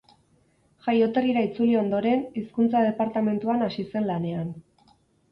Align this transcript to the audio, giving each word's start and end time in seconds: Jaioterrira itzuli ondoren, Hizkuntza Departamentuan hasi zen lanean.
Jaioterrira 0.85 1.41
itzuli 1.47 1.75
ondoren, 1.81 2.23
Hizkuntza 2.41 2.81
Departamentuan 2.85 3.61
hasi 3.67 3.85
zen 3.93 4.07
lanean. 4.13 4.49